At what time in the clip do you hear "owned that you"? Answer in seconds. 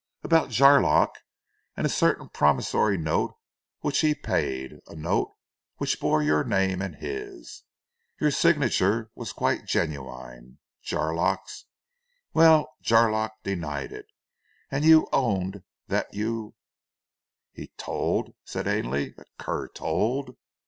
15.13-16.55